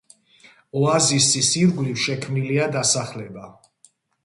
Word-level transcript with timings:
ოაზისის 0.79 1.51
ირგვლივ 1.61 2.01
შექმნილია 2.05 2.69
დასახლება. 2.79 3.49